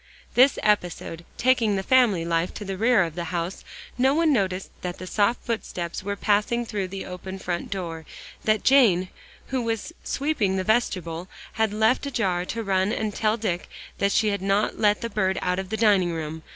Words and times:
This 0.33 0.57
episode 0.63 1.25
taking 1.37 1.75
the 1.75 1.83
family 1.83 2.25
life 2.25 2.55
to 2.55 2.65
the 2.65 2.75
rear 2.75 3.03
of 3.03 3.13
the 3.13 3.25
house, 3.25 3.63
no 3.99 4.15
one 4.15 4.33
noticed 4.33 4.71
that 4.81 4.97
soft 5.07 5.43
footsteps 5.45 6.01
were 6.01 6.15
passing 6.15 6.65
through 6.65 6.87
the 6.87 7.05
open 7.05 7.37
front 7.37 7.69
door, 7.69 8.07
that 8.43 8.63
Jane, 8.63 9.09
who 9.49 9.61
was 9.61 9.93
sweeping 10.03 10.55
the 10.55 10.63
vestibule, 10.63 11.27
had 11.53 11.71
left 11.71 12.07
ajar 12.07 12.45
to 12.45 12.63
run 12.63 12.91
and 12.91 13.13
tell 13.13 13.37
Dick 13.37 13.69
that 13.99 14.11
she 14.11 14.29
had 14.29 14.41
not 14.41 14.79
let 14.79 15.01
the 15.01 15.07
bird 15.11 15.37
out 15.39 15.59
of 15.59 15.69
the 15.69 15.77
dining 15.77 16.11
room. 16.11 16.41